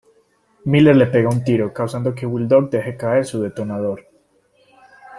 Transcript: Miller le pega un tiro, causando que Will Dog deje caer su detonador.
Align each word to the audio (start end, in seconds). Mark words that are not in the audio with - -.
Miller 0.65 0.95
le 0.95 1.05
pega 1.05 1.29
un 1.29 1.43
tiro, 1.43 1.71
causando 1.71 2.15
que 2.15 2.25
Will 2.25 2.47
Dog 2.47 2.71
deje 2.71 2.97
caer 2.97 3.23
su 3.23 3.39
detonador. 3.39 4.07